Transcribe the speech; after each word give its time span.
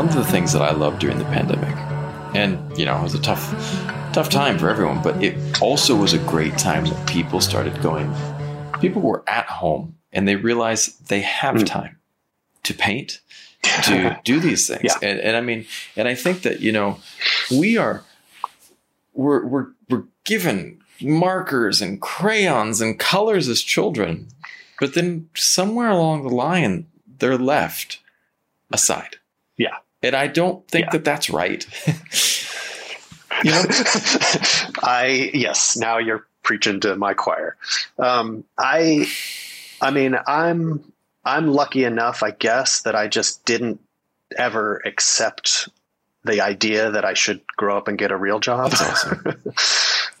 one 0.00 0.08
of 0.08 0.14
the 0.14 0.24
things 0.24 0.54
that 0.54 0.62
I 0.62 0.72
loved 0.72 1.00
during 1.00 1.18
the 1.18 1.26
pandemic, 1.26 1.76
and 2.34 2.78
you 2.78 2.86
know, 2.86 2.98
it 2.98 3.02
was 3.02 3.12
a 3.12 3.20
tough, 3.20 3.50
tough 4.14 4.30
time 4.30 4.58
for 4.58 4.70
everyone, 4.70 5.02
but 5.02 5.22
it 5.22 5.60
also 5.60 5.94
was 5.94 6.14
a 6.14 6.18
great 6.20 6.56
time 6.56 6.86
that 6.86 7.06
people 7.06 7.38
started 7.38 7.82
going. 7.82 8.10
People 8.80 9.02
were 9.02 9.22
at 9.28 9.44
home 9.44 9.98
and 10.10 10.26
they 10.26 10.36
realized 10.36 11.08
they 11.08 11.20
have 11.20 11.56
mm. 11.56 11.66
time 11.66 11.98
to 12.62 12.72
paint, 12.72 13.20
to 13.62 14.18
do 14.24 14.40
these 14.40 14.66
things, 14.66 14.84
yeah. 14.84 14.96
and, 15.02 15.20
and 15.20 15.36
I 15.36 15.42
mean, 15.42 15.66
and 15.96 16.08
I 16.08 16.14
think 16.14 16.44
that 16.44 16.60
you 16.60 16.72
know, 16.72 16.98
we 17.50 17.76
are, 17.76 18.02
we're 19.12 19.44
we're 19.44 19.66
we're 19.90 20.04
given 20.24 20.80
markers 21.02 21.82
and 21.82 22.00
crayons 22.00 22.80
and 22.80 22.98
colors 22.98 23.48
as 23.48 23.60
children, 23.60 24.28
but 24.80 24.94
then 24.94 25.28
somewhere 25.34 25.90
along 25.90 26.22
the 26.22 26.34
line, 26.34 26.86
they're 27.18 27.36
left 27.36 27.98
aside. 28.72 29.16
Yeah. 29.58 29.76
And 30.02 30.14
I 30.14 30.26
don't 30.26 30.66
think 30.68 30.86
yeah. 30.86 30.90
that 30.92 31.04
that's 31.04 31.30
right. 31.30 31.66
you 33.44 33.50
know? 33.50 33.62
I, 34.82 35.30
yes, 35.34 35.76
now 35.76 35.98
you're 35.98 36.26
preaching 36.42 36.80
to 36.80 36.96
my 36.96 37.14
choir. 37.14 37.56
Um, 37.98 38.44
I, 38.58 39.06
I 39.80 39.90
mean, 39.90 40.16
I'm, 40.26 40.92
I'm 41.24 41.48
lucky 41.48 41.84
enough, 41.84 42.22
I 42.22 42.30
guess, 42.30 42.82
that 42.82 42.94
I 42.94 43.08
just 43.08 43.44
didn't 43.44 43.80
ever 44.36 44.80
accept 44.84 45.68
the 46.24 46.40
idea 46.40 46.90
that 46.90 47.04
I 47.04 47.14
should 47.14 47.40
grow 47.56 47.76
up 47.76 47.88
and 47.88 47.98
get 47.98 48.10
a 48.10 48.16
real 48.16 48.40
job. 48.40 48.72
Awesome. 48.72 49.42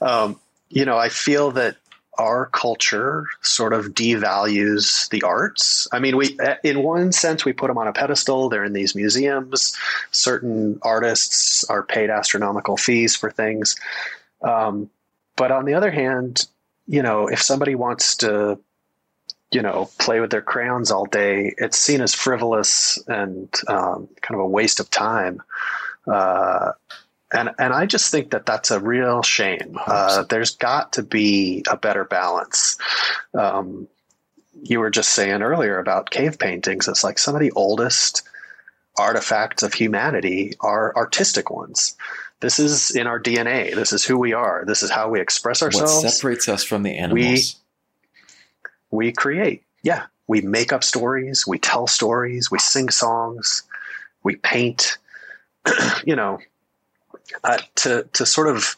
um, 0.00 0.40
you 0.68 0.84
know, 0.84 0.96
I 0.96 1.08
feel 1.08 1.52
that 1.52 1.76
our 2.18 2.46
culture 2.46 3.26
sort 3.40 3.72
of 3.72 3.86
devalues 3.86 5.08
the 5.10 5.22
arts. 5.22 5.88
I 5.92 6.00
mean, 6.00 6.16
we, 6.16 6.38
in 6.62 6.82
one 6.82 7.12
sense, 7.12 7.44
we 7.44 7.52
put 7.52 7.68
them 7.68 7.78
on 7.78 7.88
a 7.88 7.92
pedestal. 7.92 8.48
They're 8.48 8.64
in 8.64 8.72
these 8.72 8.94
museums. 8.94 9.76
Certain 10.10 10.78
artists 10.82 11.64
are 11.64 11.82
paid 11.82 12.10
astronomical 12.10 12.76
fees 12.76 13.16
for 13.16 13.30
things. 13.30 13.76
Um, 14.42 14.90
but 15.36 15.50
on 15.50 15.64
the 15.64 15.74
other 15.74 15.90
hand, 15.90 16.46
you 16.86 17.02
know, 17.02 17.28
if 17.28 17.40
somebody 17.40 17.74
wants 17.74 18.16
to, 18.18 18.58
you 19.52 19.62
know, 19.62 19.88
play 19.98 20.20
with 20.20 20.30
their 20.30 20.42
crayons 20.42 20.90
all 20.90 21.06
day, 21.06 21.54
it's 21.58 21.78
seen 21.78 22.00
as 22.00 22.14
frivolous 22.14 22.98
and 23.06 23.48
um, 23.68 24.08
kind 24.20 24.34
of 24.34 24.40
a 24.40 24.46
waste 24.46 24.80
of 24.80 24.90
time. 24.90 25.40
Uh, 26.06 26.72
and 27.32 27.50
and 27.58 27.72
I 27.72 27.86
just 27.86 28.10
think 28.10 28.30
that 28.30 28.46
that's 28.46 28.70
a 28.70 28.80
real 28.80 29.22
shame. 29.22 29.78
Uh, 29.86 30.24
there's 30.24 30.56
got 30.56 30.94
to 30.94 31.02
be 31.02 31.64
a 31.70 31.76
better 31.76 32.04
balance. 32.04 32.78
Um, 33.34 33.88
you 34.62 34.80
were 34.80 34.90
just 34.90 35.10
saying 35.10 35.42
earlier 35.42 35.78
about 35.78 36.10
cave 36.10 36.38
paintings. 36.38 36.88
It's 36.88 37.04
like 37.04 37.18
some 37.18 37.34
of 37.34 37.40
the 37.40 37.52
oldest 37.52 38.22
artifacts 38.98 39.62
of 39.62 39.72
humanity 39.72 40.54
are 40.60 40.94
artistic 40.96 41.50
ones. 41.50 41.96
This 42.40 42.58
is 42.58 42.90
in 42.90 43.06
our 43.06 43.20
DNA. 43.20 43.74
This 43.74 43.92
is 43.92 44.04
who 44.04 44.18
we 44.18 44.32
are. 44.32 44.64
This 44.66 44.82
is 44.82 44.90
how 44.90 45.10
we 45.10 45.20
express 45.20 45.62
ourselves. 45.62 46.02
What 46.02 46.12
separates 46.12 46.48
us 46.48 46.64
from 46.64 46.82
the 46.82 46.96
animals? 46.96 47.56
We, 48.90 49.06
we 49.06 49.12
create. 49.12 49.62
Yeah. 49.82 50.06
We 50.26 50.40
make 50.40 50.72
up 50.72 50.82
stories. 50.82 51.46
We 51.46 51.58
tell 51.58 51.86
stories. 51.86 52.50
We 52.50 52.58
sing 52.58 52.88
songs. 52.88 53.62
We 54.22 54.36
paint. 54.36 54.98
you 56.04 56.16
know, 56.16 56.38
uh, 57.44 57.58
to 57.76 58.08
to 58.12 58.26
sort 58.26 58.48
of 58.48 58.76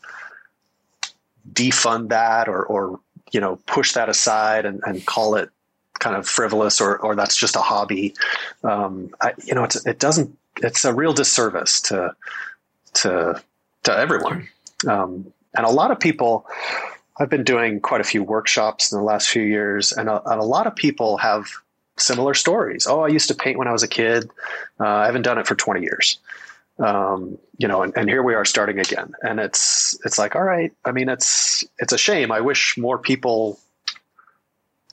defund 1.51 2.09
that 2.09 2.49
or 2.49 2.65
or 2.65 3.01
you 3.33 3.41
know 3.41 3.57
push 3.67 3.93
that 3.93 4.09
aside 4.09 4.65
and, 4.65 4.81
and 4.85 5.05
call 5.07 5.35
it 5.35 5.51
kind 5.99 6.17
of 6.17 6.27
frivolous 6.27 6.81
or 6.81 6.99
or 6.99 7.15
that's 7.15 7.37
just 7.37 7.57
a 7.57 7.61
hobby. 7.61 8.15
Um, 8.65 9.15
I, 9.21 9.35
you 9.45 9.55
know, 9.55 9.67
it 9.87 9.99
doesn't. 9.99 10.37
It's 10.63 10.85
a 10.85 10.95
real 10.95 11.13
disservice 11.13 11.81
to 11.83 12.15
to 12.95 13.43
to 13.85 13.97
everyone. 13.97 14.49
Um, 14.89 15.33
and 15.55 15.67
a 15.67 15.71
lot 15.71 15.91
of 15.91 16.01
people. 16.01 16.47
I've 17.21 17.29
been 17.29 17.45
doing 17.45 17.79
quite 17.79 18.01
a 18.01 18.05
few 18.05 18.25
workshops 18.25 18.91
in 18.91 18.97
the 18.97 19.05
last 19.05 19.29
few 19.29 19.43
years, 19.43 19.93
and 19.93 20.09
a, 20.09 20.23
and 20.31 20.41
a 20.41 20.45
lot 20.45 20.67
of 20.67 20.75
people 20.75 21.19
have 21.19 21.47
similar 21.99 22.33
stories. 22.33 22.87
Oh, 22.87 23.01
I 23.03 23.09
used 23.09 23.29
to 23.29 23.35
paint 23.35 23.59
when 23.59 23.69
I 23.69 23.73
was 23.73 23.83
a 23.83 23.89
kid. 23.89 24.31
Uh, 24.81 24.87
I 24.87 25.07
haven't 25.07 25.23
done 25.23 25.37
it 25.37 25.47
for 25.47 25.55
20 25.55 25.83
years 25.83 26.19
um, 26.79 27.39
you 27.59 27.69
know, 27.69 27.83
and, 27.83 27.93
and 27.97 28.09
here 28.09 28.23
we 28.23 28.35
are 28.35 28.45
starting 28.45 28.79
again. 28.79 29.15
And 29.23 29.39
it's 29.41 29.99
it's 30.05 30.19
like, 30.19 30.35
all 30.35 30.43
right. 30.43 30.73
I 30.85 30.93
mean, 30.93 31.09
it's 31.09 31.65
it's 31.79 31.93
a 31.93 31.99
shame. 31.99 32.33
I 32.33 32.41
wish 32.41 32.77
more 32.77 32.99
people 32.99 33.59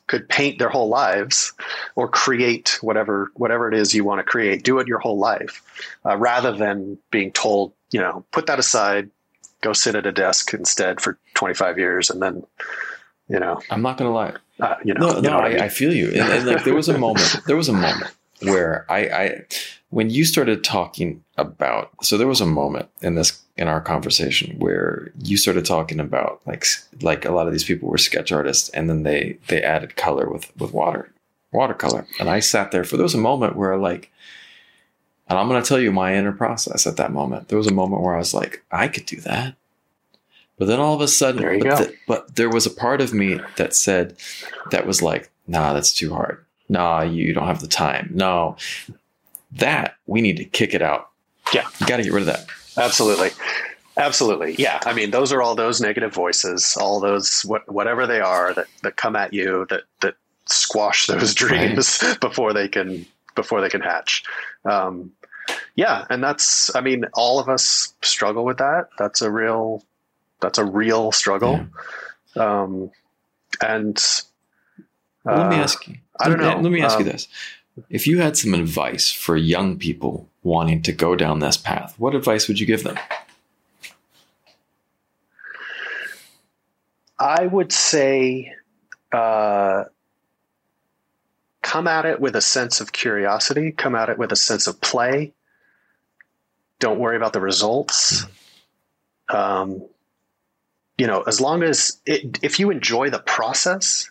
could 0.07 0.27
paint 0.27 0.57
their 0.57 0.69
whole 0.69 0.89
lives 0.89 1.53
or 1.95 2.07
create 2.07 2.79
whatever 2.81 3.31
whatever 3.35 3.71
it 3.71 3.75
is 3.75 3.93
you 3.93 4.03
want 4.03 4.19
to 4.19 4.23
create. 4.23 4.63
Do 4.63 4.79
it 4.79 4.87
your 4.87 4.99
whole 4.99 5.17
life, 5.17 5.61
uh, 6.05 6.17
rather 6.17 6.51
than 6.51 6.97
being 7.11 7.31
told, 7.31 7.73
you 7.91 7.99
know, 7.99 8.25
put 8.31 8.47
that 8.47 8.59
aside, 8.59 9.09
go 9.61 9.71
sit 9.71 9.95
at 9.95 10.05
a 10.05 10.11
desk 10.11 10.53
instead 10.53 10.99
for 10.99 11.17
25 11.35 11.77
years, 11.77 12.09
and 12.09 12.21
then, 12.21 12.43
you 13.27 13.39
know, 13.39 13.61
I'm 13.69 13.83
not 13.83 13.97
gonna 13.97 14.11
lie. 14.11 14.33
Uh, 14.59 14.75
you 14.83 14.93
know, 14.95 15.07
no, 15.11 15.15
you 15.17 15.21
no, 15.21 15.29
know 15.29 15.37
I, 15.37 15.45
I, 15.45 15.49
mean? 15.49 15.61
I, 15.61 15.69
feel 15.69 15.93
you. 15.93 16.07
And, 16.09 16.17
and 16.17 16.45
like 16.45 16.63
there 16.65 16.75
was 16.75 16.89
a 16.89 16.97
moment, 16.97 17.37
there 17.45 17.55
was 17.55 17.69
a 17.69 17.73
moment 17.73 18.11
where 18.41 18.85
I, 18.89 18.99
I 18.99 19.45
when 19.89 20.09
you 20.09 20.23
started 20.23 20.63
talking 20.63 21.23
about 21.37 21.91
so 22.01 22.17
there 22.17 22.27
was 22.27 22.41
a 22.41 22.45
moment 22.45 22.89
in 23.01 23.15
this 23.15 23.41
in 23.57 23.67
our 23.67 23.81
conversation 23.81 24.57
where 24.59 25.11
you 25.21 25.37
started 25.37 25.65
talking 25.65 25.99
about 25.99 26.41
like 26.45 26.65
like 27.01 27.25
a 27.25 27.31
lot 27.31 27.47
of 27.47 27.53
these 27.53 27.63
people 27.63 27.89
were 27.89 27.97
sketch 27.97 28.31
artists 28.31 28.69
and 28.69 28.89
then 28.89 29.03
they 29.03 29.37
they 29.47 29.61
added 29.61 29.95
color 29.95 30.29
with 30.29 30.55
with 30.57 30.73
water 30.73 31.11
watercolor 31.51 32.05
and 32.19 32.29
i 32.29 32.39
sat 32.39 32.71
there 32.71 32.83
for 32.83 32.97
there 32.97 33.03
was 33.03 33.15
a 33.15 33.19
moment 33.19 33.55
where 33.55 33.77
like 33.77 34.11
and 35.27 35.37
i'm 35.37 35.47
going 35.47 35.61
to 35.61 35.67
tell 35.67 35.79
you 35.79 35.91
my 35.91 36.15
inner 36.15 36.31
process 36.31 36.87
at 36.87 36.97
that 36.97 37.11
moment. 37.11 37.47
There 37.47 37.57
was 37.57 37.67
a 37.67 37.73
moment 37.73 38.01
where 38.01 38.15
i 38.15 38.19
was 38.19 38.33
like 38.33 38.63
i 38.71 38.87
could 38.87 39.05
do 39.05 39.19
that. 39.21 39.55
But 40.57 40.67
then 40.67 40.81
all 40.81 40.93
of 40.93 40.99
a 40.99 41.07
sudden 41.07 41.41
there 41.41 41.53
you 41.53 41.63
but, 41.63 41.69
go. 41.69 41.83
The, 41.85 41.95
but 42.05 42.35
there 42.35 42.49
was 42.49 42.65
a 42.65 42.71
part 42.71 42.99
of 42.99 43.13
me 43.13 43.39
that 43.55 43.73
said 43.73 44.17
that 44.71 44.85
was 44.85 45.01
like 45.01 45.31
nah 45.47 45.73
that's 45.73 45.93
too 45.93 46.13
hard. 46.13 46.45
Nah 46.67 47.01
you 47.01 47.33
don't 47.33 47.47
have 47.47 47.61
the 47.61 47.67
time. 47.67 48.11
No 48.13 48.57
that 49.51 49.95
we 50.05 50.21
need 50.21 50.37
to 50.37 50.45
kick 50.45 50.73
it 50.73 50.81
out. 50.81 51.09
Yeah. 51.53 51.67
You 51.79 51.87
got 51.87 51.97
to 51.97 52.03
get 52.03 52.13
rid 52.13 52.21
of 52.21 52.27
that. 52.27 52.47
Absolutely. 52.77 53.31
Absolutely. 53.97 54.55
Yeah. 54.55 54.79
I 54.85 54.93
mean, 54.93 55.11
those 55.11 55.33
are 55.33 55.41
all 55.41 55.55
those 55.55 55.81
negative 55.81 56.13
voices, 56.13 56.77
all 56.79 56.99
those, 56.99 57.41
what, 57.41 57.69
whatever 57.71 58.07
they 58.07 58.19
are 58.19 58.53
that, 58.53 58.67
that 58.83 58.95
come 58.95 59.15
at 59.15 59.33
you 59.33 59.65
that, 59.69 59.83
that 60.01 60.15
squash 60.45 61.07
those 61.07 61.33
dreams 61.35 61.99
right. 62.01 62.19
before 62.19 62.53
they 62.53 62.67
can, 62.67 63.05
before 63.35 63.61
they 63.61 63.69
can 63.69 63.81
hatch. 63.81 64.23
Um, 64.65 65.11
yeah. 65.75 66.05
And 66.09 66.23
that's, 66.23 66.73
I 66.75 66.81
mean, 66.81 67.05
all 67.13 67.39
of 67.39 67.49
us 67.49 67.93
struggle 68.01 68.45
with 68.45 68.57
that. 68.59 68.89
That's 68.97 69.21
a 69.21 69.31
real, 69.31 69.83
that's 70.39 70.57
a 70.57 70.65
real 70.65 71.11
struggle. 71.11 71.65
Yeah. 72.35 72.61
Um, 72.61 72.91
and, 73.61 73.97
uh, 75.27 75.37
let 75.37 75.49
me 75.49 75.57
ask 75.57 75.87
you, 75.87 75.95
I 76.19 76.29
don't 76.29 76.39
know. 76.39 76.59
Let 76.59 76.71
me 76.71 76.81
ask 76.81 76.97
um, 76.97 77.05
you 77.05 77.11
this 77.11 77.27
if 77.89 78.07
you 78.07 78.19
had 78.19 78.37
some 78.37 78.53
advice 78.53 79.11
for 79.11 79.35
young 79.35 79.77
people 79.77 80.27
wanting 80.43 80.81
to 80.83 80.91
go 80.91 81.15
down 81.15 81.39
this 81.39 81.57
path, 81.57 81.95
what 81.97 82.15
advice 82.15 82.47
would 82.47 82.59
you 82.59 82.65
give 82.65 82.83
them? 82.83 82.97
I 87.17 87.45
would 87.45 87.71
say 87.71 88.53
uh, 89.11 89.83
come 91.61 91.87
at 91.87 92.05
it 92.05 92.19
with 92.19 92.35
a 92.35 92.41
sense 92.41 92.81
of 92.81 92.91
curiosity, 92.91 93.71
come 93.71 93.95
at 93.95 94.09
it 94.09 94.17
with 94.17 94.31
a 94.31 94.35
sense 94.35 94.67
of 94.67 94.79
play. 94.79 95.33
Don't 96.79 96.99
worry 96.99 97.17
about 97.17 97.33
the 97.33 97.41
results. 97.41 98.25
Um, 99.27 99.83
you 100.97 101.07
know, 101.07 101.21
as 101.21 101.41
long 101.41 101.63
as 101.63 101.99
it, 102.05 102.39
if 102.41 102.59
you 102.59 102.71
enjoy 102.71 103.09
the 103.09 103.19
process, 103.19 104.09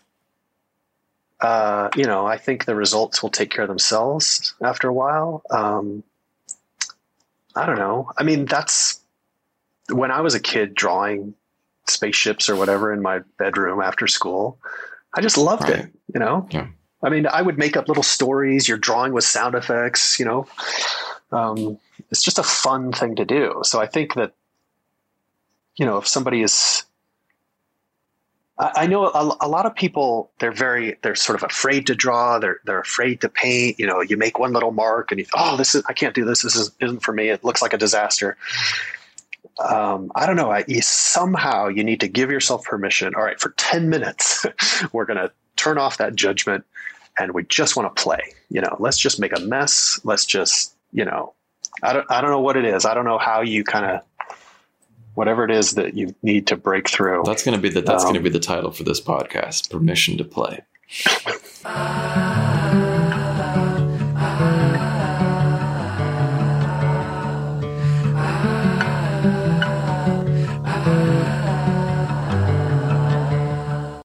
uh, 1.40 1.88
you 1.96 2.04
know, 2.04 2.26
I 2.26 2.36
think 2.36 2.64
the 2.64 2.74
results 2.74 3.22
will 3.22 3.30
take 3.30 3.50
care 3.50 3.62
of 3.62 3.68
themselves 3.68 4.54
after 4.62 4.88
a 4.88 4.92
while. 4.92 5.42
Um, 5.50 6.02
I 7.54 7.66
don't 7.66 7.78
know. 7.78 8.10
I 8.16 8.22
mean, 8.24 8.44
that's 8.44 9.00
when 9.90 10.10
I 10.10 10.20
was 10.20 10.34
a 10.34 10.40
kid 10.40 10.74
drawing 10.74 11.34
spaceships 11.86 12.48
or 12.48 12.56
whatever 12.56 12.92
in 12.92 13.00
my 13.02 13.20
bedroom 13.38 13.80
after 13.80 14.06
school. 14.06 14.58
I 15.14 15.20
just 15.20 15.38
loved 15.38 15.64
right. 15.64 15.80
it, 15.80 15.92
you 16.12 16.20
know? 16.20 16.46
Yeah. 16.50 16.68
I 17.02 17.08
mean, 17.08 17.26
I 17.26 17.42
would 17.42 17.56
make 17.56 17.76
up 17.76 17.88
little 17.88 18.02
stories. 18.02 18.68
You're 18.68 18.78
drawing 18.78 19.12
with 19.12 19.24
sound 19.24 19.54
effects, 19.54 20.18
you 20.18 20.24
know? 20.24 20.46
Um, 21.30 21.78
it's 22.10 22.22
just 22.22 22.38
a 22.38 22.42
fun 22.42 22.92
thing 22.92 23.16
to 23.16 23.24
do. 23.24 23.60
So 23.62 23.80
I 23.80 23.86
think 23.86 24.14
that, 24.14 24.32
you 25.76 25.86
know, 25.86 25.98
if 25.98 26.08
somebody 26.08 26.42
is 26.42 26.77
I 28.58 28.88
know 28.88 29.06
a, 29.06 29.36
a, 29.40 29.48
lot 29.48 29.66
of 29.66 29.76
people 29.76 30.32
they're 30.40 30.50
very 30.50 30.96
they're 31.02 31.14
sort 31.14 31.40
of 31.40 31.48
afraid 31.48 31.86
to 31.86 31.94
draw. 31.94 32.40
They're 32.40 32.58
they're 32.64 32.80
afraid 32.80 33.20
to 33.20 33.28
paint. 33.28 33.78
You 33.78 33.86
know 33.86 34.00
you 34.00 34.16
make 34.16 34.38
one 34.38 34.52
little 34.52 34.72
mark 34.72 35.12
and 35.12 35.20
you 35.20 35.26
oh 35.34 35.56
this 35.56 35.76
is 35.76 35.84
I 35.88 35.92
can't 35.92 36.14
do 36.14 36.24
this. 36.24 36.42
This 36.42 36.56
is, 36.56 36.72
isn't 36.80 37.00
for 37.00 37.12
me. 37.12 37.28
It 37.28 37.44
looks 37.44 37.62
like 37.62 37.72
a 37.72 37.78
disaster. 37.78 38.36
Um, 39.60 40.10
I 40.14 40.26
don't 40.26 40.36
know. 40.36 40.50
I, 40.50 40.64
you, 40.66 40.82
somehow 40.82 41.68
you 41.68 41.84
need 41.84 42.00
to 42.00 42.08
give 42.08 42.30
yourself 42.32 42.64
permission. 42.64 43.14
All 43.14 43.22
right 43.22 43.38
for 43.40 43.50
10 43.56 43.88
minutes 43.88 44.44
we're 44.92 45.04
gonna 45.04 45.30
turn 45.54 45.78
off 45.78 45.98
that 45.98 46.16
judgment 46.16 46.64
and 47.16 47.34
we 47.34 47.44
just 47.44 47.76
want 47.76 47.94
to 47.94 48.02
play. 48.02 48.22
You 48.50 48.60
know 48.60 48.76
let's 48.80 48.98
just 48.98 49.20
make 49.20 49.36
a 49.36 49.40
mess. 49.40 50.00
Let's 50.02 50.26
just 50.26 50.74
you 50.92 51.04
know 51.04 51.34
I 51.80 51.92
don't 51.92 52.10
I 52.10 52.20
don't 52.20 52.30
know 52.30 52.40
what 52.40 52.56
it 52.56 52.64
is. 52.64 52.84
I 52.84 52.94
don't 52.94 53.04
know 53.04 53.18
how 53.18 53.42
you 53.42 53.62
kind 53.62 53.86
of 53.86 54.02
whatever 55.18 55.42
it 55.42 55.50
is 55.50 55.72
that 55.72 55.94
you 55.94 56.14
need 56.22 56.46
to 56.46 56.56
break 56.56 56.88
through. 56.88 57.24
That's 57.26 57.42
gonna 57.42 57.58
be 57.58 57.68
the 57.68 57.80
that's 57.80 58.04
um, 58.04 58.10
gonna 58.10 58.22
be 58.22 58.30
the 58.30 58.38
title 58.38 58.70
for 58.70 58.84
this 58.84 59.00
podcast. 59.00 59.68
Permission 59.68 60.16
to 60.16 60.24
play. 60.24 60.62